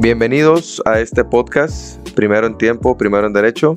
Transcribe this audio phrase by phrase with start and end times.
[0.00, 3.76] Bienvenidos a este podcast, Primero en Tiempo, Primero en Derecho,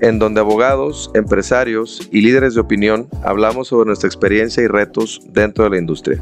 [0.00, 5.64] en donde abogados, empresarios y líderes de opinión hablamos sobre nuestra experiencia y retos dentro
[5.64, 6.18] de la industria.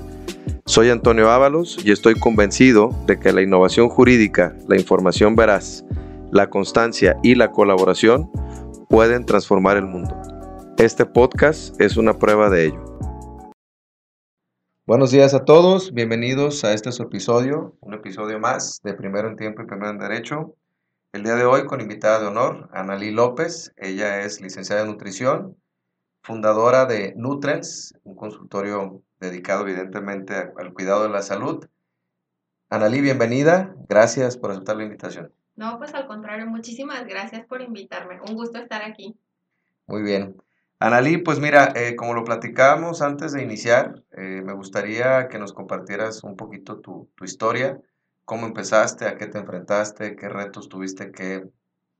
[0.66, 5.84] Soy Antonio Ábalos y estoy convencido de que la innovación jurídica, la información veraz,
[6.32, 8.28] la constancia y la colaboración
[8.88, 10.20] pueden transformar el mundo.
[10.78, 12.98] Este podcast es una prueba de ello.
[14.92, 19.36] Buenos días a todos, bienvenidos a este su episodio, un episodio más de Primero en
[19.36, 20.54] Tiempo y Primero en Derecho.
[21.14, 23.72] El día de hoy con invitada de honor, Analí López.
[23.78, 25.56] Ella es licenciada en nutrición,
[26.22, 31.66] fundadora de Nutrens, un consultorio dedicado evidentemente al cuidado de la salud.
[32.68, 33.74] Analí, bienvenida.
[33.88, 35.32] Gracias por aceptar la invitación.
[35.56, 38.20] No, pues al contrario, muchísimas gracias por invitarme.
[38.28, 39.16] Un gusto estar aquí.
[39.86, 40.36] Muy bien.
[40.82, 45.52] Analí, pues mira, eh, como lo platicábamos antes de iniciar, eh, me gustaría que nos
[45.52, 47.80] compartieras un poquito tu, historia,
[48.24, 51.48] cómo empezaste, a qué te enfrentaste, qué retos tuviste que,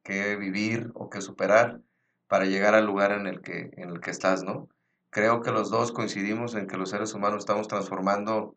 [0.03, 1.81] que, vivir o que superar
[2.27, 4.69] para llegar al lugar en el, que, en el que estás, ¿no?
[5.11, 8.57] Creo que los dos coincidimos en que los seres humanos estamos transformando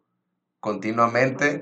[0.59, 1.61] continuamente.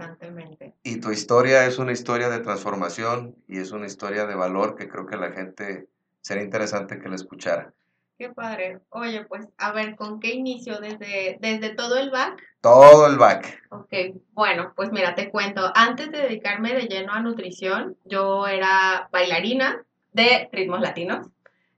[0.84, 4.88] Y tu historia es una historia de transformación y es una historia de valor que
[4.88, 5.90] creo que la gente
[6.22, 7.74] sería interesante que la escuchara.
[8.18, 8.80] Qué padre.
[8.90, 10.80] Oye, pues a ver, ¿con qué inicio?
[10.80, 12.42] ¿Desde, desde todo el back?
[12.62, 13.62] Todo el back.
[13.72, 13.92] Ok,
[14.32, 15.72] bueno, pues mira, te cuento.
[15.74, 21.28] Antes de dedicarme de lleno a nutrición, yo era bailarina de ritmos latinos.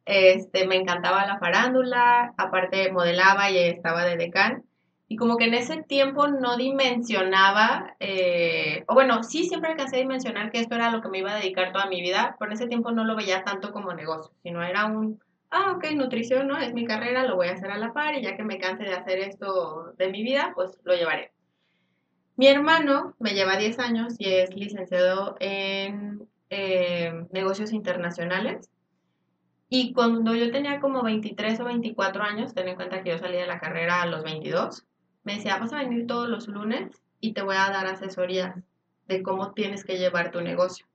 [0.04, 4.66] Este, me encantaba la farándula, aparte modelaba y estaba de decán.
[5.08, 10.00] Y como que en ese tiempo no dimensionaba, eh, o bueno, sí siempre alcancé a
[10.00, 12.58] dimensionar que esto era lo que me iba a dedicar toda mi vida, pero en
[12.58, 15.20] ese tiempo no lo veía tanto como negocio, sino era un,
[15.56, 16.58] ah, ok, nutrición, ¿no?
[16.58, 18.84] Es mi carrera, lo voy a hacer a la par y ya que me canse
[18.84, 21.32] de hacer esto de mi vida, pues lo llevaré.
[22.36, 28.70] Mi hermano me lleva 10 años y es licenciado en eh, negocios internacionales.
[29.70, 33.38] Y cuando yo tenía como 23 o 24 años, ten en cuenta que yo salí
[33.38, 34.86] de la carrera a los 22,
[35.24, 38.56] me decía, vas a venir todos los lunes y te voy a dar asesorías
[39.08, 40.86] de cómo tienes que llevar tu negocio.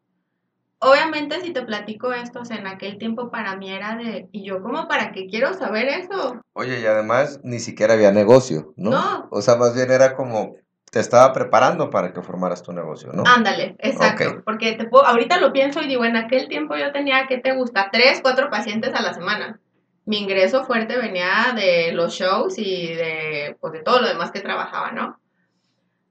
[0.82, 4.88] Obviamente si te platico esto, en aquel tiempo para mí era de, ¿y yo como
[4.88, 6.40] para qué quiero saber eso?
[6.54, 8.90] Oye, y además ni siquiera había negocio, ¿no?
[8.90, 9.28] No.
[9.30, 10.56] O sea, más bien era como,
[10.90, 13.24] te estaba preparando para que formaras tu negocio, ¿no?
[13.26, 14.42] Ándale, exacto.
[14.44, 17.54] Porque te puedo, ahorita lo pienso y digo, en aquel tiempo yo tenía, ¿qué te
[17.54, 17.90] gusta?
[17.92, 19.60] Tres, cuatro pacientes a la semana.
[20.06, 24.40] Mi ingreso fuerte venía de los shows y de, pues, de todo lo demás que
[24.40, 25.19] trabajaba, ¿no?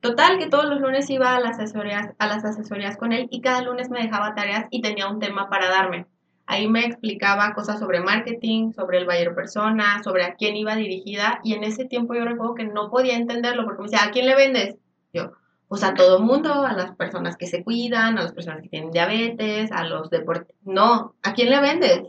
[0.02, 3.42] Total, que todos los lunes iba a las, asesorías, a las asesorías con él y
[3.42, 6.06] cada lunes me dejaba tareas y tenía un tema para darme.
[6.46, 11.42] Ahí me explicaba cosas sobre marketing, sobre el buyer persona, sobre a quién iba dirigida
[11.44, 14.26] y en ese tiempo yo recuerdo que no podía entenderlo porque me decía, ¿a quién
[14.26, 14.76] le vendes?
[15.14, 15.34] Yo,
[15.68, 18.92] pues a todo mundo, a las personas que se cuidan, a las personas que tienen
[18.92, 20.56] diabetes, a los deportes.
[20.64, 22.04] No, ¿a quién le vendes?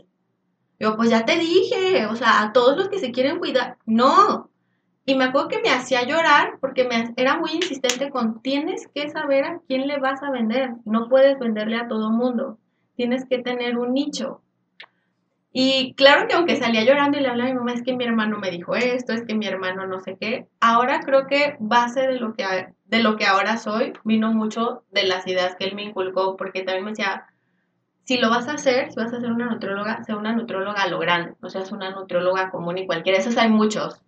[0.79, 3.77] Yo, pues ya te dije, o sea, a todos los que se quieren cuidar.
[3.85, 4.49] No,
[5.11, 9.09] y me acuerdo que me hacía llorar porque me, era muy insistente con, tienes que
[9.09, 12.57] saber a quién le vas a vender, no puedes venderle a todo mundo,
[12.95, 14.41] tienes que tener un nicho.
[15.51, 18.05] Y claro que aunque salía llorando y le hablaba a mi mamá, es que mi
[18.05, 22.07] hermano me dijo esto, es que mi hermano no sé qué, ahora creo que base
[22.07, 22.45] de lo que,
[22.85, 26.63] de lo que ahora soy vino mucho de las ideas que él me inculcó, porque
[26.63, 27.25] también me decía,
[28.05, 30.99] si lo vas a hacer, si vas a ser una nutróloga, sea una nutróloga lo
[30.99, 34.01] grande, no seas una nutróloga común y cualquiera, esos hay muchos,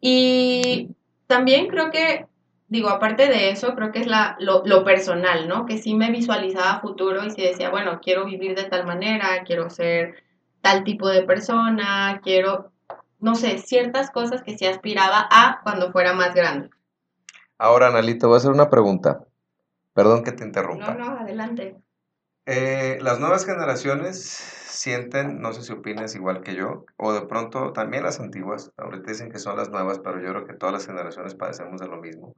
[0.00, 0.90] y
[1.26, 2.26] también creo que,
[2.68, 5.66] digo, aparte de eso, creo que es la, lo, lo, personal, ¿no?
[5.66, 9.70] Que sí me visualizaba futuro y sí decía, bueno, quiero vivir de tal manera, quiero
[9.70, 10.22] ser
[10.60, 12.72] tal tipo de persona, quiero,
[13.20, 16.70] no sé, ciertas cosas que sí aspiraba a cuando fuera más grande.
[17.58, 19.24] Ahora, Analí, te voy a hacer una pregunta.
[19.92, 20.94] Perdón que te interrumpa.
[20.94, 21.76] No, no, adelante.
[22.46, 27.72] Eh, las nuevas generaciones sienten, no sé si opinas igual que yo, o de pronto
[27.72, 30.86] también las antiguas, ahorita dicen que son las nuevas, pero yo creo que todas las
[30.86, 32.36] generaciones padecemos de lo mismo.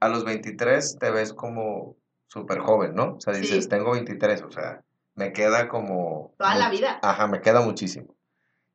[0.00, 3.16] A los 23 te ves como súper joven, ¿no?
[3.16, 4.82] O sea, dices, tengo 23, o sea,
[5.14, 6.32] me queda como...
[6.38, 6.98] Toda la vida.
[7.02, 8.16] Ajá, me queda muchísimo.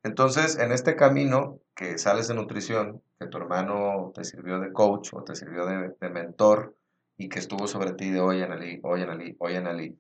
[0.04, 5.14] Entonces, en este camino que sales de nutrición, que tu hermano te sirvió de coach
[5.14, 6.76] o te sirvió de, de mentor
[7.18, 10.00] y que estuvo sobre ti de hoy en Ali, hoy en Ali, hoy en Ali,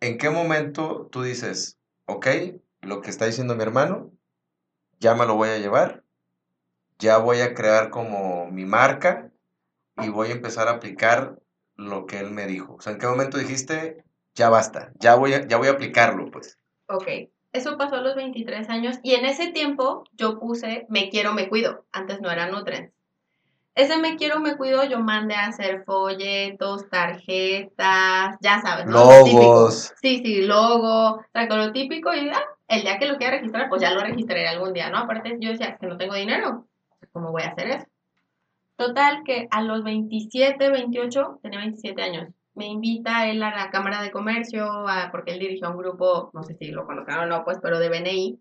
[0.00, 2.26] ¿en qué momento tú dices, ok,
[2.80, 4.12] lo que está diciendo mi hermano,
[4.98, 6.04] ya me lo voy a llevar,
[6.98, 9.30] ya voy a crear como mi marca
[9.98, 11.38] y voy a empezar a aplicar
[11.74, 12.74] lo que él me dijo.
[12.74, 14.04] O sea, ¿en qué momento dijiste,
[14.34, 16.58] ya basta, ya voy a, ya voy a aplicarlo, pues?
[16.88, 17.08] Ok,
[17.52, 21.48] eso pasó a los 23 años y en ese tiempo yo puse me quiero, me
[21.48, 21.86] cuido.
[21.92, 22.92] Antes no era Nutrens.
[23.76, 28.86] Ese me quiero, me cuido, yo mandé a hacer folletos, tarjetas, ya sabes.
[30.00, 33.80] Sí, sí, logo, saco lo típico y ya, el día que lo quiera registrar, pues
[33.82, 34.98] ya lo registraré algún día, ¿no?
[34.98, 36.66] Aparte yo decía, es que no tengo dinero,
[37.12, 37.86] ¿cómo voy a hacer eso?
[38.76, 44.02] Total que a los 27, 28, tenía 27 años, me invita él a la Cámara
[44.02, 47.44] de Comercio, a- porque él dirigió un grupo, no sé si lo conozcan o no,
[47.44, 48.38] pues, pero de BNI.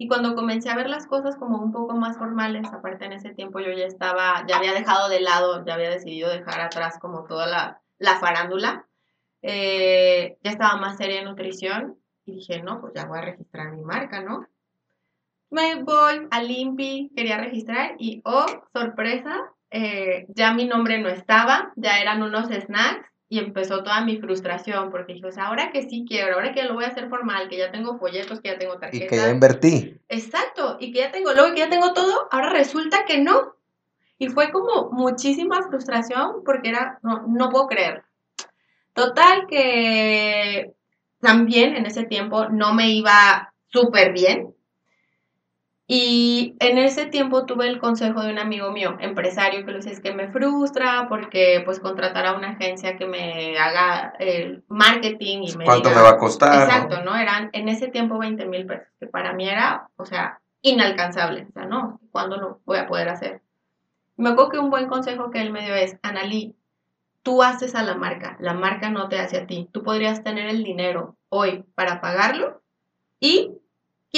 [0.00, 3.34] Y cuando comencé a ver las cosas como un poco más formales, aparte en ese
[3.34, 7.24] tiempo yo ya estaba, ya había dejado de lado, ya había decidido dejar atrás como
[7.24, 8.86] toda la, la farándula,
[9.42, 13.72] eh, ya estaba más seria en nutrición y dije, no, pues ya voy a registrar
[13.72, 14.46] mi marca, ¿no?
[15.50, 21.72] Me voy al INPI, quería registrar y, oh, sorpresa, eh, ya mi nombre no estaba,
[21.74, 25.82] ya eran unos snacks y empezó toda mi frustración porque dije, o sea, ahora que
[25.82, 28.58] sí quiero, ahora que lo voy a hacer formal, que ya tengo folletos, que ya
[28.58, 29.08] tengo Y tarjetas.
[29.08, 30.00] que ya invertí.
[30.08, 33.54] Exacto, y que ya tengo, luego que ya tengo todo, ahora resulta que no.
[34.18, 38.02] Y fue como muchísima frustración porque era, no, no puedo creer.
[38.94, 40.72] Total que
[41.20, 44.54] también en ese tiempo no me iba súper bien.
[45.90, 49.92] Y en ese tiempo tuve el consejo de un amigo mío, empresario, que le decía,
[49.92, 55.44] es que me frustra porque pues contratar a una agencia que me haga el marketing
[55.44, 56.62] y me ¿Cuánto diga- me va a costar?
[56.62, 57.16] Exacto, ¿no?
[57.16, 61.46] Eran en ese tiempo 20 mil pesos, que para mí era, o sea, inalcanzable.
[61.48, 63.40] O sea, no, ¿cuándo lo voy a poder hacer?
[64.18, 66.54] Me acuerdo que un buen consejo que él me dio es, Analí,
[67.22, 69.70] tú haces a la marca, la marca no te hace a ti.
[69.72, 72.60] Tú podrías tener el dinero hoy para pagarlo
[73.20, 73.52] y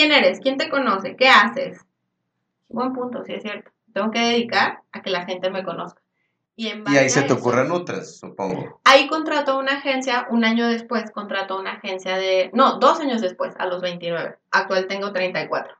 [0.00, 0.40] ¿quién eres?
[0.40, 1.14] ¿Quién te conoce?
[1.14, 1.78] ¿Qué haces?
[2.68, 3.70] Buen punto, sí es cierto.
[3.92, 6.00] Tengo que dedicar a que la gente me conozca.
[6.56, 8.80] Y, en Y base ahí se te eso- ocurre Nutres, supongo.
[8.84, 13.54] Ahí contrató una agencia, un año después contrató una agencia de, no, dos años después,
[13.58, 14.36] a los 29.
[14.50, 15.74] Actual tengo 34.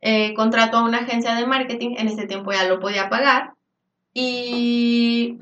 [0.00, 3.52] Eh, contrató a una agencia de marketing, en ese tiempo ya lo podía pagar.
[4.12, 5.38] Y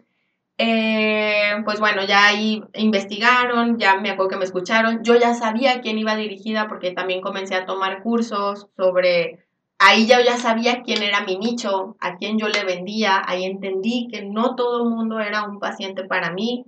[0.59, 5.05] eh, pues bueno, ya ahí investigaron, ya me acuerdo que me escucharon.
[5.05, 9.39] Yo ya sabía a quién iba dirigida porque también comencé a tomar cursos sobre
[9.79, 14.09] ahí ya, ya sabía quién era mi nicho, a quién yo le vendía, ahí entendí
[14.11, 16.65] que no todo el mundo era un paciente para mí.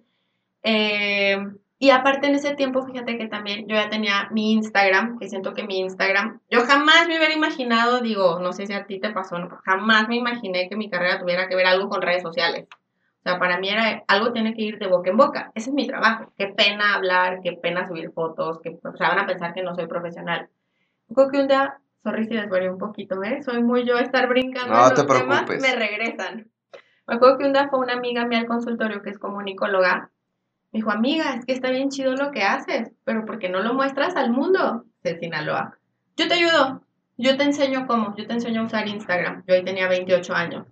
[0.63, 1.39] Eh,
[1.79, 5.55] y aparte en ese tiempo, fíjate que también yo ya tenía mi Instagram, que siento
[5.55, 9.11] que mi Instagram, yo jamás me hubiera imaginado, digo, no sé si a ti te
[9.11, 12.69] pasó, no, jamás me imaginé que mi carrera tuviera que ver algo con redes sociales.
[13.21, 15.53] O sea, para mí era algo tiene que ir de boca en boca.
[15.55, 16.33] Ese es mi trabajo.
[16.39, 19.75] Qué pena hablar, qué pena subir fotos, que o sea, van a pensar que no
[19.75, 20.49] soy profesional.
[21.15, 23.43] Creo que un día, sorry si desvarío un poquito, ¿eh?
[23.43, 25.61] Soy muy yo estar brincando No te temas, preocupes.
[25.61, 26.51] me regresan.
[27.07, 30.11] Me acuerdo que un día fue una amiga mía al consultorio que es comunicóloga.
[30.73, 33.61] Me dijo, amiga, es que está bien chido lo que haces, pero ¿por qué no
[33.61, 34.85] lo muestras al mundo?
[35.03, 35.77] De Sinaloa.
[36.17, 36.83] Yo te ayudo.
[37.19, 38.15] Yo te enseño cómo.
[38.17, 39.43] Yo te enseño a usar Instagram.
[39.47, 40.67] Yo ahí tenía 28 años.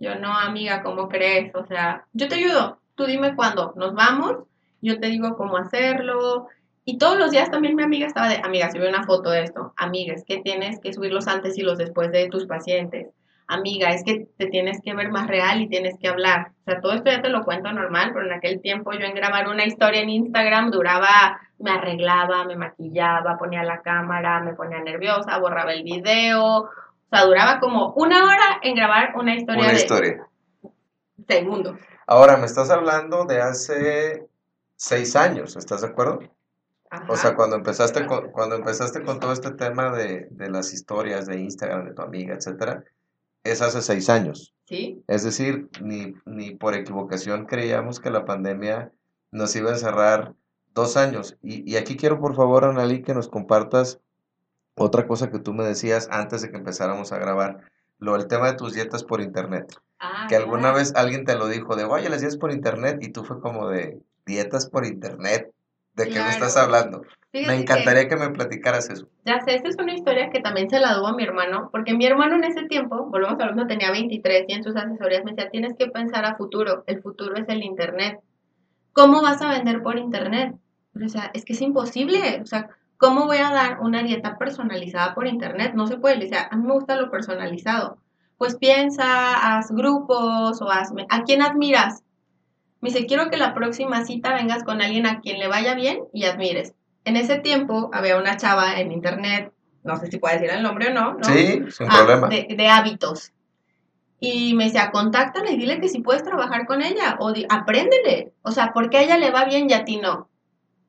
[0.00, 1.54] Yo no, amiga, ¿cómo crees?
[1.54, 2.80] O sea, yo te ayudo.
[2.94, 3.74] Tú dime cuándo.
[3.76, 4.38] Nos vamos.
[4.80, 6.48] Yo te digo cómo hacerlo.
[6.86, 9.74] Y todos los días también mi amiga estaba de, amiga, sube una foto de esto.
[9.76, 13.08] Amiga, es que tienes que subir los antes y los después de tus pacientes.
[13.46, 16.52] Amiga, es que te tienes que ver más real y tienes que hablar.
[16.62, 19.14] O sea, todo esto ya te lo cuento normal, pero en aquel tiempo yo en
[19.14, 24.80] grabar una historia en Instagram duraba, me arreglaba, me maquillaba, ponía la cámara, me ponía
[24.80, 26.70] nerviosa, borraba el video.
[27.12, 30.28] O sea, duraba como una hora en grabar una historia Una de historia.
[31.26, 31.78] segundos.
[32.06, 34.26] Ahora, me estás hablando de hace
[34.76, 36.20] seis años, ¿estás de acuerdo?
[36.90, 37.04] Ajá.
[37.08, 41.26] O sea, cuando empezaste con, cuando empezaste con todo este tema de, de las historias
[41.26, 42.82] de Instagram de tu amiga, etcétera,
[43.44, 44.54] es hace seis años.
[44.66, 45.02] ¿Sí?
[45.06, 48.92] Es decir, ni, ni por equivocación creíamos que la pandemia
[49.32, 50.34] nos iba a encerrar
[50.74, 51.36] dos años.
[51.42, 54.00] Y, y aquí quiero, por favor, Analí, que nos compartas
[54.80, 57.58] otra cosa que tú me decías antes de que empezáramos a grabar,
[57.98, 59.76] lo el tema de tus dietas por internet.
[59.98, 63.12] Ah, Que alguna vez alguien te lo dijo de, oye, las dietas por internet, y
[63.12, 65.52] tú fue como de, dietas por internet,
[65.94, 67.02] ¿de qué me estás hablando?
[67.30, 69.06] Fíjate Me encantaría que me platicaras eso.
[69.26, 71.92] Ya sé, esta es una historia que también se la debo a mi hermano, porque
[71.92, 75.32] mi hermano en ese tiempo, volvemos a lo tenía 23 y en sus asesorías me
[75.32, 78.20] decía, tienes que pensar a futuro, el futuro es el Internet.
[78.94, 80.54] ¿Cómo vas a vender por Internet?
[80.94, 85.14] O sea, es que es imposible, o sea, ¿cómo voy a dar una dieta personalizada
[85.14, 85.72] por Internet?
[85.74, 87.96] No se puede, le decía, a mí me gusta lo personalizado.
[88.36, 92.02] Pues piensa, haz grupos o hazme, ¿a quién admiras?
[92.82, 96.00] Me dice, quiero que la próxima cita vengas con alguien a quien le vaya bien
[96.12, 96.74] y admires.
[97.04, 99.52] En ese tiempo había una chava en internet,
[99.82, 101.24] no sé si puedo decir el nombre o no, ¿no?
[101.24, 102.28] Sí, sin Ah, problema.
[102.28, 103.32] De, de hábitos.
[104.20, 108.34] Y me decía, contáctala y dile que si puedes trabajar con ella, o apréndele.
[108.42, 110.28] O sea, porque a ella le va bien y a ti no.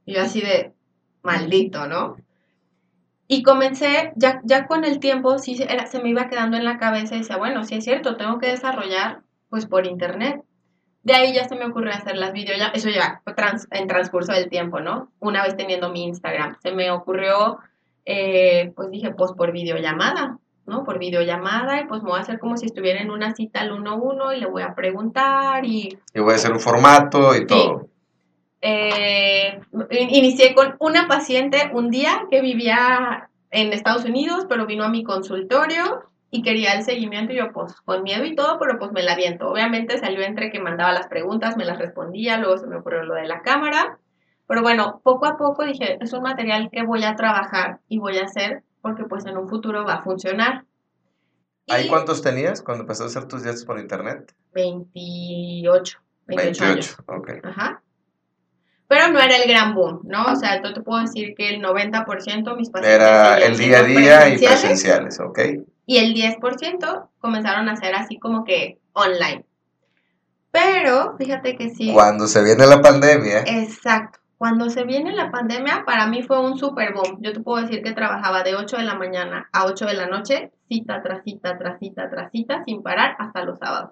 [0.06, 0.74] Y yo así de,
[1.24, 2.18] maldito, ¿no?
[3.28, 6.66] Y comencé, ya, ya con el tiempo, sí se- era- se me iba quedando en
[6.66, 10.42] la cabeza y decía, bueno, sí es cierto, tengo que desarrollar pues por internet.
[11.04, 14.50] De ahí ya se me ocurrió hacer las videollamadas, eso ya trans, en transcurso del
[14.50, 15.12] tiempo, ¿no?
[15.20, 17.58] Una vez teniendo mi Instagram, se me ocurrió,
[18.06, 20.38] eh, pues dije, pues por videollamada,
[20.68, 20.84] ¿no?
[20.84, 23.72] Por videollamada y pues me voy a hacer como si estuviera en una cita al
[23.72, 25.98] uno a uno y le voy a preguntar y...
[26.14, 27.88] Y voy a hacer un formato y todo.
[28.62, 34.90] Eh, inicié con una paciente un día que vivía en Estados Unidos, pero vino a
[34.90, 38.92] mi consultorio y quería el seguimiento y yo pues con miedo y todo, pero pues
[38.92, 39.50] me la viento.
[39.50, 43.16] Obviamente salió entre que mandaba las preguntas, me las respondía, luego se me ocurrió lo
[43.16, 43.98] de la cámara.
[44.48, 48.18] Pero bueno, poco a poco dije, es un material que voy a trabajar y voy
[48.18, 50.66] a hacer porque pues en un futuro va a funcionar.
[51.68, 54.34] ¿Ahí cuántos tenías cuando empezaste a hacer tus días por internet?
[54.54, 56.00] 28.
[56.28, 57.30] 28, 28 ok.
[57.44, 57.82] Ajá
[58.92, 60.26] pero no era el gran boom, ¿no?
[60.26, 63.84] O sea, yo te puedo decir que el 90% mis pacientes era el día a
[63.84, 65.40] día y presenciales, ¿ok?
[65.86, 69.46] Y el 10% comenzaron a ser así como que online.
[70.52, 71.94] Pero fíjate que sí.
[71.94, 73.44] Cuando se viene la pandemia.
[73.48, 74.20] Exacto.
[74.38, 77.20] Cuando se viene la pandemia, para mí fue un super boom.
[77.22, 80.08] Yo te puedo decir que trabajaba de 8 de la mañana a 8 de la
[80.08, 83.92] noche, cita tras cita, tras cita, tras cita, sin parar hasta los sábados.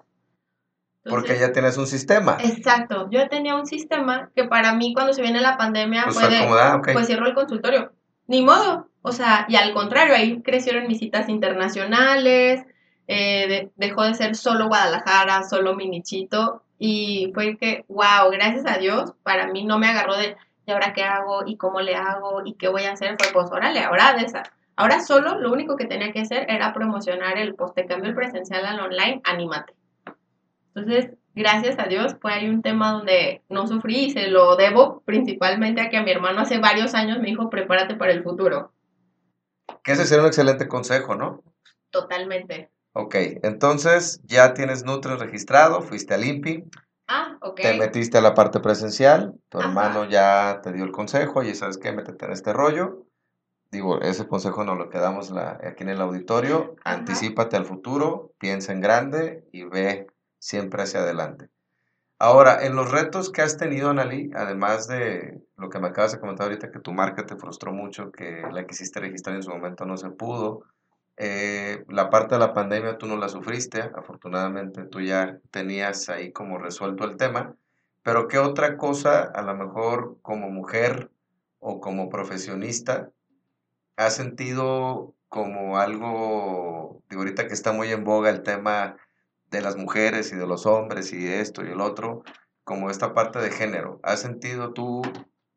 [1.04, 2.36] Porque ya tienes un sistema.
[2.40, 3.08] Exacto.
[3.10, 6.36] Yo tenía un sistema que para mí cuando se viene la pandemia pues, fue de,
[6.36, 7.92] ah, pues cierro el consultorio.
[8.26, 8.88] Ni modo.
[9.02, 12.62] O sea, y al contrario, ahí crecieron mis citas internacionales,
[13.08, 19.14] eh, dejó de ser solo Guadalajara, solo Minichito, y fue que, wow, gracias a Dios,
[19.22, 21.44] para mí no me agarró de, ¿y ahora qué hago?
[21.46, 22.42] ¿Y cómo le hago?
[22.44, 23.16] ¿Y qué voy a hacer?
[23.18, 24.42] Fue, pues, órale, ahora de esa.
[24.76, 28.80] Ahora solo lo único que tenía que hacer era promocionar el post cambio presencial al
[28.80, 29.74] online, anímate.
[30.74, 35.02] Entonces, gracias a Dios, fue ahí un tema donde no sufrí y se lo debo
[35.04, 38.72] principalmente a que a mi hermano hace varios años me dijo, prepárate para el futuro.
[39.82, 41.42] Que ese sería un excelente consejo, ¿no?
[41.90, 42.70] Totalmente.
[42.92, 46.64] Ok, entonces ya tienes Nutri registrado, fuiste al INPI.
[47.06, 47.60] Ah, ok.
[47.60, 51.78] Te metiste a la parte presencial, tu hermano ya te dio el consejo, y sabes
[51.78, 53.06] qué, métete en este rollo.
[53.70, 56.74] Digo, ese consejo nos lo quedamos aquí en el auditorio.
[56.84, 60.08] Anticípate al futuro, piensa en grande y ve
[60.40, 61.48] siempre hacia adelante.
[62.18, 66.20] Ahora, en los retos que has tenido, Analí, además de lo que me acabas de
[66.20, 69.86] comentar ahorita, que tu marca te frustró mucho, que la quisiste registrar en su momento
[69.86, 70.64] no se pudo,
[71.16, 76.32] eh, la parte de la pandemia tú no la sufriste, afortunadamente tú ya tenías ahí
[76.32, 77.54] como resuelto el tema,
[78.02, 81.10] pero ¿qué otra cosa, a lo mejor como mujer
[81.58, 83.10] o como profesionista,
[83.96, 88.96] has sentido como algo, digo ahorita que está muy en boga el tema
[89.50, 92.22] de las mujeres y de los hombres y esto y el otro,
[92.64, 94.00] como esta parte de género.
[94.02, 95.02] ¿Has sentido tú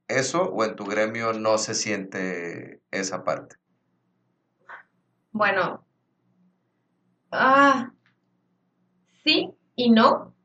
[0.07, 3.55] eso o en tu gremio no se siente esa parte?
[5.31, 5.85] Bueno,
[7.31, 7.91] ah,
[9.23, 10.35] sí y no,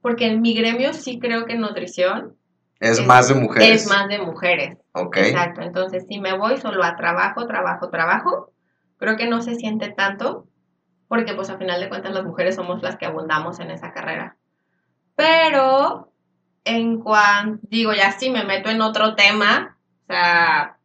[0.00, 2.36] porque en mi gremio sí creo que nutrición
[2.80, 3.82] es, más de mujeres.
[3.82, 4.78] Es más de mujeres.
[4.92, 5.16] Ok.
[5.16, 5.62] Exacto.
[5.62, 8.52] Entonces, si me voy solo a trabajo, trabajo, trabajo,
[8.98, 10.46] creo que no se siente tanto
[11.08, 14.36] porque pues a final de cuentas las mujeres somos las que abundamos en esa carrera.
[15.16, 16.12] Pero
[16.64, 20.76] en cuanto, digo, ya sí me meto en otro tema, o sea,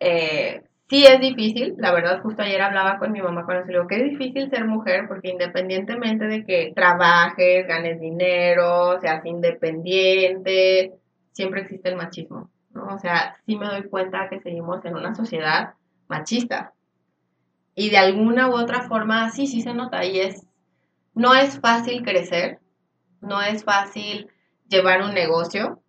[0.00, 3.78] eh, sí es difícil, la verdad, justo ayer hablaba con mi mamá cuando se le
[3.78, 10.92] digo que es difícil ser mujer, porque independientemente de que trabajes, ganes dinero, seas independiente,
[11.32, 12.50] siempre existe el machismo.
[12.74, 15.74] O sea, sí me doy cuenta que seguimos en una sociedad
[16.08, 16.72] machista.
[17.74, 20.04] Y de alguna u otra forma, sí, sí se nota.
[20.04, 20.46] Y es,
[21.14, 22.60] no es fácil crecer,
[23.20, 24.28] no es fácil
[24.68, 25.80] llevar un negocio.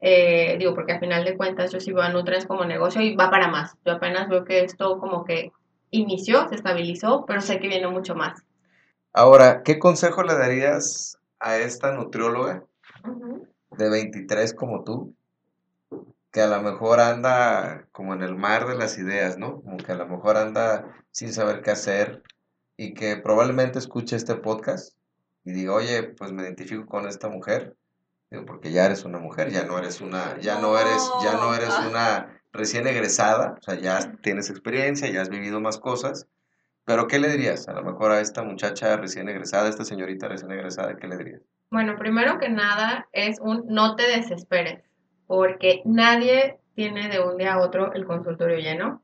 [0.00, 3.16] Eh, digo, porque al final de cuentas yo sí veo a Nutres como negocio y
[3.16, 3.76] va para más.
[3.84, 5.52] Yo apenas veo que esto como que
[5.90, 8.42] inició, se estabilizó, pero sé que viene mucho más.
[9.12, 12.64] Ahora, ¿qué consejo le darías a esta nutrióloga
[13.70, 15.14] de 23 como tú,
[16.34, 19.62] que a lo mejor anda como en el mar de las ideas, ¿no?
[19.62, 22.24] Como que a lo mejor anda sin saber qué hacer
[22.76, 24.96] y que probablemente escuche este podcast
[25.44, 27.76] y diga, oye, pues me identifico con esta mujer,
[28.48, 31.72] porque ya eres una mujer, ya no eres una, ya no eres, ya no eres
[31.88, 36.26] una recién egresada, o sea, ya tienes experiencia, ya has vivido más cosas,
[36.84, 40.26] pero ¿qué le dirías a lo mejor a esta muchacha recién egresada, a esta señorita
[40.26, 41.42] recién egresada, qué le dirías?
[41.70, 44.82] Bueno, primero que nada es un no te desesperes
[45.34, 49.02] porque nadie tiene de un día a otro el consultorio lleno.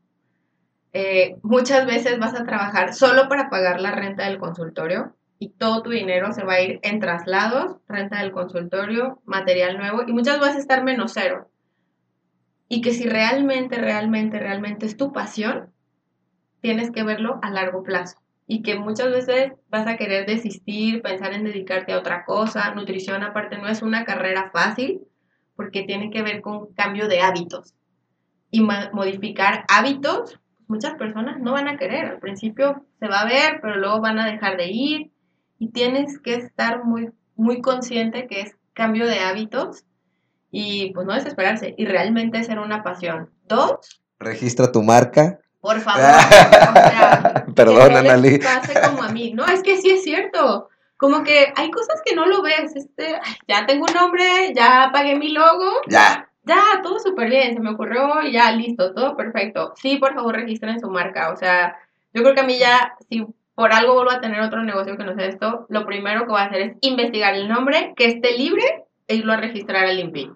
[0.92, 5.82] Eh, muchas veces vas a trabajar solo para pagar la renta del consultorio y todo
[5.82, 10.38] tu dinero se va a ir en traslados, renta del consultorio, material nuevo y muchas
[10.38, 11.50] vas a estar menos cero.
[12.68, 15.72] Y que si realmente, realmente, realmente es tu pasión,
[16.60, 21.32] tienes que verlo a largo plazo y que muchas veces vas a querer desistir, pensar
[21.32, 22.72] en dedicarte a otra cosa.
[22.72, 25.00] Nutrición aparte no es una carrera fácil
[25.60, 27.74] porque tiene que ver con cambio de hábitos.
[28.50, 32.06] Y modificar hábitos, muchas personas no van a querer.
[32.06, 35.10] Al principio se va a ver, pero luego van a dejar de ir.
[35.58, 39.84] Y tienes que estar muy, muy consciente que es cambio de hábitos
[40.50, 43.28] y pues no desesperarse y realmente ser una pasión.
[43.46, 44.00] Dos.
[44.18, 45.40] Registra tu marca.
[45.60, 46.00] Por favor.
[46.00, 48.38] o sea, Perdón, Analí.
[48.38, 49.34] Pase como a mí.
[49.34, 50.70] No, es que sí es cierto.
[51.00, 52.76] Como que hay cosas que no lo ves.
[52.76, 55.80] Este, ya tengo un nombre, ya pagué mi logo.
[55.88, 56.28] Ya.
[56.44, 59.72] Ya, todo súper bien, se me ocurrió y ya, listo, todo perfecto.
[59.76, 61.30] Sí, por favor, registren su marca.
[61.32, 61.78] O sea,
[62.12, 65.04] yo creo que a mí ya, si por algo vuelvo a tener otro negocio que
[65.04, 68.36] no sea esto, lo primero que voy a hacer es investigar el nombre, que esté
[68.36, 70.32] libre e irlo a registrar al INPI.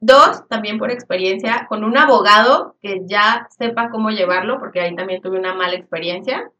[0.00, 5.22] Dos, también por experiencia, con un abogado que ya sepa cómo llevarlo, porque ahí también
[5.22, 6.50] tuve una mala experiencia.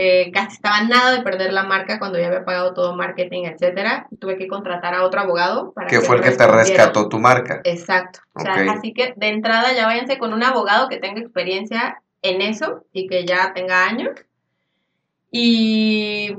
[0.00, 4.06] Eh, casi estaba nada de perder la marca cuando ya había pagado todo marketing, etcétera.
[4.20, 7.60] Tuve que contratar a otro abogado para que fue el que te rescató tu marca.
[7.64, 8.20] Exacto.
[8.32, 13.08] así que de entrada ya váyanse con un abogado que tenga experiencia en eso y
[13.08, 14.10] que ya tenga años.
[15.32, 16.32] Y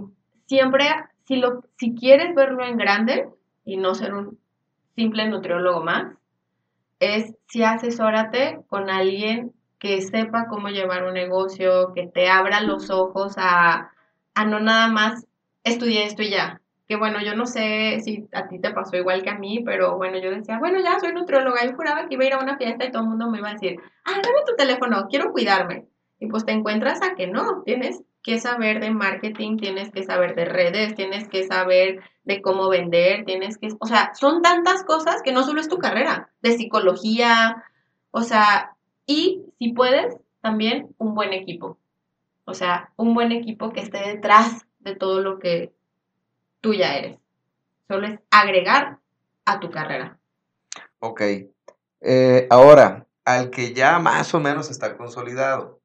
[0.48, 0.86] siempre,
[1.28, 3.28] si, lo, si quieres verlo en grande
[3.66, 4.40] y no ser un
[4.96, 6.14] simple nutriólogo más,
[7.02, 12.90] es si asesórate con alguien que sepa cómo llevar un negocio, que te abra los
[12.90, 13.92] ojos a,
[14.36, 15.26] a no nada más
[15.64, 16.62] estudiar esto y ya.
[16.88, 19.96] Que bueno, yo no sé si a ti te pasó igual que a mí, pero
[19.98, 22.58] bueno, yo decía, bueno, ya soy nutrióloga, y juraba que iba a ir a una
[22.58, 25.86] fiesta y todo el mundo me iba a decir, ah, dame tu teléfono, quiero cuidarme.
[26.20, 30.36] Y pues te encuentras a que no, tienes que saber de marketing, tienes que saber
[30.36, 35.22] de redes, tienes que saber de cómo vender, tienes que, o sea, son tantas cosas
[35.24, 37.64] que no solo es tu carrera, de psicología,
[38.12, 38.76] o sea,
[39.12, 41.78] y si puedes, también un buen equipo.
[42.46, 45.74] O sea, un buen equipo que esté detrás de todo lo que
[46.62, 47.18] tú ya eres.
[47.88, 49.00] Solo es agregar
[49.46, 50.20] a tu carrera.
[51.00, 51.22] Ok.
[52.02, 55.82] Eh, ahora, al que ya más o menos está consolidado,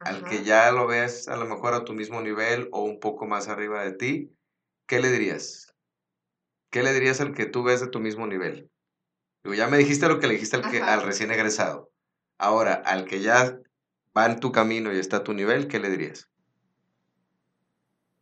[0.00, 3.26] al que ya lo ves a lo mejor a tu mismo nivel o un poco
[3.26, 4.32] más arriba de ti,
[4.86, 5.68] ¿qué le dirías?
[6.70, 8.70] ¿qué le dirías al que tú ves de tu mismo nivel?
[9.42, 11.90] Digo, ya me dijiste lo que le dijiste al, que, al recién egresado.
[12.38, 13.58] Ahora, al que ya
[14.16, 16.30] va en tu camino y está a tu nivel, ¿qué le dirías?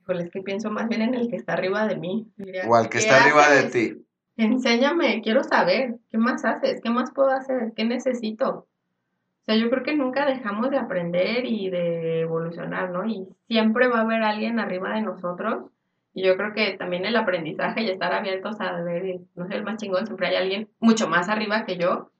[0.01, 2.29] Híjole, es que pienso más bien en el que está arriba de mí.
[2.67, 4.07] o al que está arriba de ti.
[4.37, 6.81] Enséñame, quiero saber, ¿qué más haces?
[6.83, 7.73] ¿Qué más puedo hacer?
[7.75, 8.49] ¿Qué necesito?
[8.51, 13.07] O sea, yo creo que nunca dejamos de aprender y de evolucionar, ¿no?
[13.07, 15.71] Y siempre va a haber alguien arriba de nosotros
[16.13, 19.65] y yo creo que también el aprendizaje y estar abiertos a ver, no sé, el
[19.65, 22.11] más chingón, siempre hay alguien mucho más arriba que yo.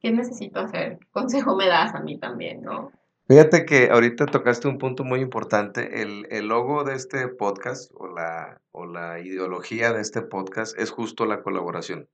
[0.00, 0.98] ¿Qué necesito hacer?
[0.98, 2.92] ¿Qué consejo me das a mí también, no?
[3.26, 6.00] Fíjate que ahorita tocaste un punto muy importante.
[6.00, 10.90] El, el logo de este podcast o la, o la ideología de este podcast es
[10.90, 12.08] justo la colaboración.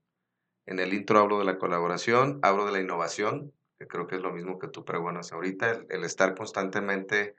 [0.65, 4.21] En el intro hablo de la colaboración, hablo de la innovación, que creo que es
[4.21, 7.35] lo mismo que tú pregonas ahorita, el, estar constantemente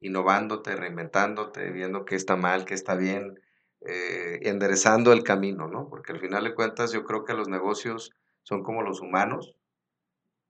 [0.00, 3.40] innovándote, reinventándote, viendo qué está mal, qué está bien,
[3.80, 5.88] eh, enderezando el camino, ¿no?
[5.88, 9.54] Porque al final de cuentas yo creo que los negocios son como los humanos.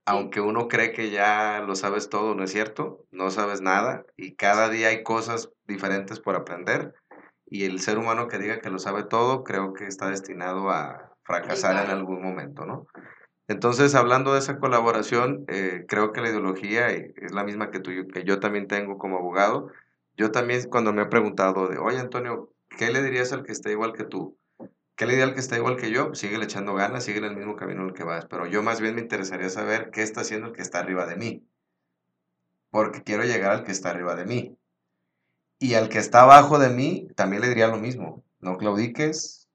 [0.07, 4.35] Aunque uno cree que ya lo sabes todo, no es cierto, no sabes nada y
[4.35, 6.95] cada día hay cosas diferentes por aprender
[7.47, 11.13] y el ser humano que diga que lo sabe todo creo que está destinado a
[11.23, 12.87] fracasar en algún momento, ¿no?
[13.47, 17.91] Entonces, hablando de esa colaboración, eh, creo que la ideología es la misma que, tú,
[18.13, 19.71] que yo también tengo como abogado.
[20.17, 23.71] Yo también cuando me he preguntado de, oye Antonio, ¿qué le dirías al que está
[23.71, 24.39] igual que tú?
[24.97, 26.15] ¿Qué le diría al que está igual que yo?
[26.15, 28.27] Sigue echando ganas, sigue en el mismo camino en el que vas.
[28.27, 31.17] Pero yo más bien me interesaría saber qué está haciendo el que está arriba de
[31.17, 31.43] mí.
[32.71, 34.57] Porque quiero llegar al que está arriba de mí.
[35.59, 38.23] Y al que está abajo de mí, también le diría lo mismo.
[38.41, 39.49] No claudiques,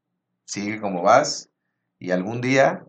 [0.46, 1.50] sigue como vas.
[2.00, 2.84] Y algún día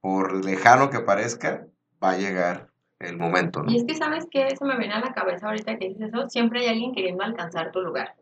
[0.00, 1.66] por lejano que parezca,
[2.02, 2.68] va a llegar
[3.00, 3.64] el momento.
[3.66, 4.54] Y es que, ¿sabes qué?
[4.56, 6.28] Se me viene a la cabeza ahorita que dices eso.
[6.28, 8.14] Siempre hay alguien queriendo alcanzar tu lugar.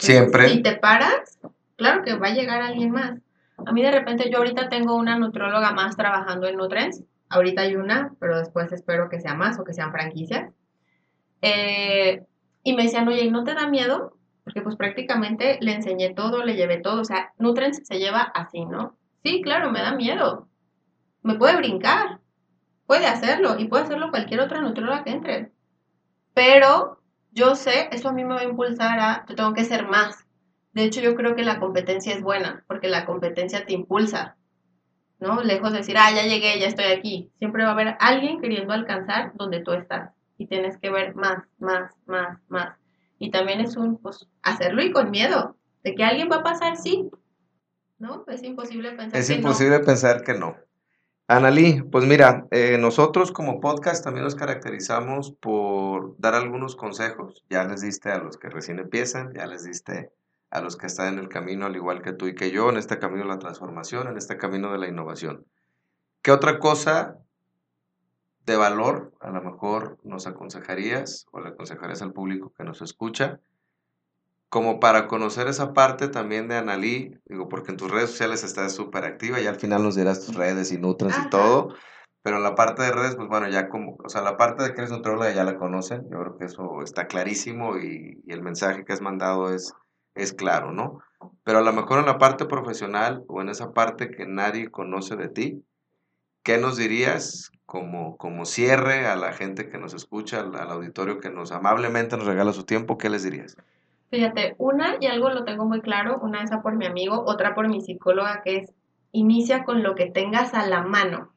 [0.00, 0.48] Siempre.
[0.48, 1.38] Si te paras,
[1.76, 3.18] claro que va a llegar alguien más.
[3.64, 7.04] A mí de repente, yo ahorita tengo una nutróloga más trabajando en Nutrens.
[7.28, 10.52] Ahorita hay una, pero después espero que sea más o que sean franquicias.
[11.42, 12.24] Eh,
[12.62, 14.16] y me decían, oye, ¿no te da miedo?
[14.44, 17.00] Porque pues prácticamente le enseñé todo, le llevé todo.
[17.00, 18.96] O sea, Nutrens se lleva así, ¿no?
[19.24, 20.48] Sí, claro, me da miedo
[21.26, 22.20] me puede brincar,
[22.86, 25.52] puede hacerlo y puede hacerlo cualquier otra nutrióloga que entre.
[26.34, 29.88] Pero yo sé, eso a mí me va a impulsar a, yo tengo que ser
[29.88, 30.25] más.
[30.76, 34.36] De hecho, yo creo que la competencia es buena, porque la competencia te impulsa,
[35.18, 35.42] ¿no?
[35.42, 37.32] Lejos de decir, ah, ya llegué, ya estoy aquí.
[37.38, 41.44] Siempre va a haber alguien queriendo alcanzar donde tú estás y tienes que ver más,
[41.56, 42.76] más, más, más.
[43.18, 45.56] Y también es un, pues, hacerlo y con miedo.
[45.82, 47.08] De que alguien va a pasar, sí.
[47.98, 48.26] ¿No?
[48.28, 50.56] Es imposible pensar Es que imposible pensar que no.
[51.26, 57.46] Analí, pues mira, eh, nosotros como podcast también nos caracterizamos por dar algunos consejos.
[57.48, 60.12] Ya les diste a los que recién empiezan, ya les diste
[60.50, 62.76] a los que están en el camino, al igual que tú y que yo, en
[62.76, 65.46] este camino de la transformación, en este camino de la innovación.
[66.22, 67.18] ¿Qué otra cosa
[68.44, 73.40] de valor a lo mejor nos aconsejarías o le aconsejarías al público que nos escucha?
[74.48, 78.72] Como para conocer esa parte también de Analí, digo, porque en tus redes sociales estás
[78.72, 81.74] súper activa y al final nos dirás tus redes y Nutrans y todo,
[82.22, 84.72] pero en la parte de redes, pues bueno, ya como, o sea, la parte de
[84.72, 88.42] que eres nutrióloga ya la conocen, yo creo que eso está clarísimo y, y el
[88.42, 89.74] mensaje que has mandado es,
[90.16, 91.00] es claro, ¿no?
[91.44, 95.16] Pero a lo mejor en la parte profesional o en esa parte que nadie conoce
[95.16, 95.64] de ti,
[96.42, 101.20] ¿qué nos dirías como, como cierre a la gente que nos escucha, al, al auditorio
[101.20, 102.98] que nos amablemente nos regala su tiempo?
[102.98, 103.56] ¿Qué les dirías?
[104.10, 107.68] Fíjate, una, y algo lo tengo muy claro, una esa por mi amigo, otra por
[107.68, 108.72] mi psicóloga, que es,
[109.12, 111.32] inicia con lo que tengas a la mano.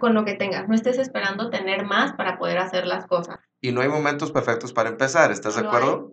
[0.00, 0.68] Con lo que tengas.
[0.68, 3.38] No estés esperando tener más para poder hacer las cosas.
[3.60, 6.12] Y no hay momentos perfectos para empezar, ¿estás No de acuerdo?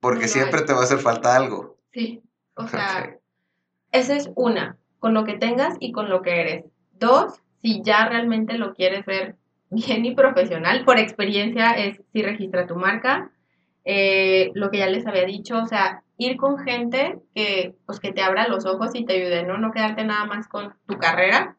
[0.00, 0.66] Porque No siempre hay.
[0.66, 1.76] te va a hacer falta algo.
[1.92, 2.22] Sí.
[2.54, 3.16] O sea,
[3.92, 6.64] esa es una, con lo que tengas y con lo que eres.
[6.92, 9.36] Dos, si ya realmente lo quieres ver
[9.70, 13.30] bien y profesional, por experiencia es si registra tu marca,
[13.84, 18.12] eh, lo que ya les había dicho, o sea, ir con gente que, pues, que
[18.12, 19.56] te abra los ojos y te ayude, ¿no?
[19.58, 21.56] No quedarte nada más con tu carrera,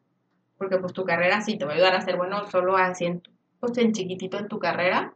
[0.58, 3.22] porque pues tu carrera sí te va a ayudar a ser bueno solo así en,
[3.58, 5.14] pues, en chiquitito en tu carrera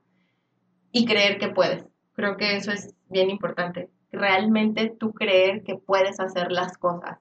[0.90, 1.84] y creer que puedes.
[2.14, 3.90] Creo que eso es bien importante.
[4.12, 7.18] Realmente tú creer que puedes hacer las cosas.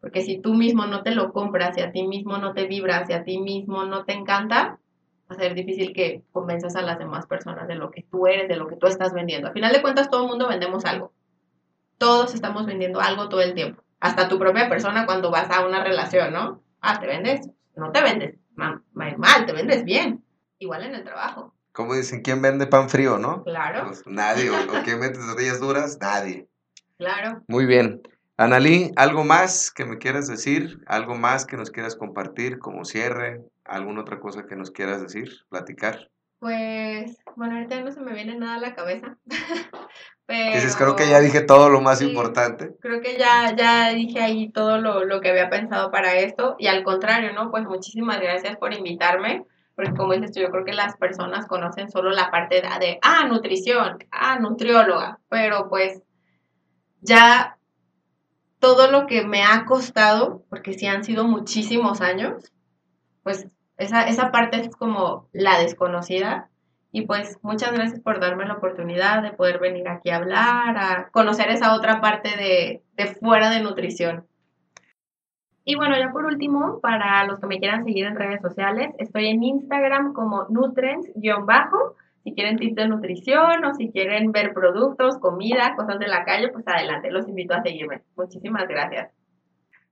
[0.00, 3.06] Porque si tú mismo no te lo compras, si a ti mismo no te vibras,
[3.06, 4.78] si a ti mismo no te encanta,
[5.30, 8.46] va a ser difícil que convenzas a las demás personas de lo que tú eres,
[8.48, 9.48] de lo que tú estás vendiendo.
[9.48, 11.12] Al final de cuentas, todo el mundo vendemos algo.
[11.98, 13.82] Todos estamos vendiendo algo todo el tiempo.
[14.00, 16.62] Hasta tu propia persona cuando vas a una relación, ¿no?
[16.82, 17.48] Ah, te vendes.
[17.76, 20.22] No te vendes ma- ma- mal, te vendes bien.
[20.58, 21.54] Igual en el trabajo.
[21.74, 23.42] Como dicen, ¿quién vende pan frío, no?
[23.42, 24.48] Claro, Pues nadie.
[24.48, 25.98] ¿O, o quién vende tortillas duras?
[26.00, 26.46] Nadie.
[26.96, 27.42] claro.
[27.48, 28.00] Muy bien.
[28.36, 30.78] Analí, ¿algo más que me quieras decir?
[30.86, 33.42] ¿Algo más que nos quieras compartir como cierre?
[33.64, 35.30] ¿Alguna otra cosa que nos quieras decir?
[35.48, 36.10] ¿Platicar?
[36.38, 39.16] Pues, bueno, ahorita no se me viene nada a la cabeza.
[40.26, 42.06] Pero Dices, creo que ya dije todo lo más Sí.
[42.08, 42.70] importante.
[42.80, 46.56] creo que ya, ya dije ahí todo lo, lo que había pensado para esto.
[46.58, 47.50] Y al contrario, ¿no?
[47.50, 49.44] Pues muchísimas gracias por invitarme.
[49.74, 52.98] Porque como dices tú, yo creo que las personas conocen solo la parte de, de,
[53.02, 55.18] ah, nutrición, ah, nutrióloga.
[55.28, 56.02] Pero pues
[57.00, 57.58] ya
[58.60, 62.52] todo lo que me ha costado, porque sí han sido muchísimos años,
[63.22, 66.50] pues esa, esa parte es como la desconocida.
[66.92, 71.08] Y pues muchas gracias por darme la oportunidad de poder venir aquí a hablar, a
[71.10, 74.28] conocer esa otra parte de, de fuera de nutrición.
[75.64, 79.28] Y bueno, ya por último, para los que me quieran seguir en redes sociales, estoy
[79.28, 81.96] en Instagram como nutrens-bajo.
[82.22, 86.48] Si quieren tips de nutrición o si quieren ver productos, comida, cosas de la calle,
[86.48, 88.02] pues adelante, los invito a seguirme.
[88.16, 89.10] Muchísimas gracias.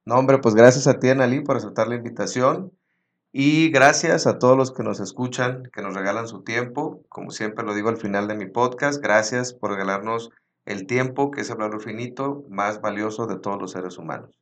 [0.05, 2.73] No, hombre, pues gracias a ti, Analí, por aceptar la invitación.
[3.33, 7.03] Y gracias a todos los que nos escuchan, que nos regalan su tiempo.
[7.09, 10.31] Como siempre lo digo al final de mi podcast, gracias por regalarnos
[10.67, 14.42] el tiempo, que es el valor finito más valioso de todos los seres humanos.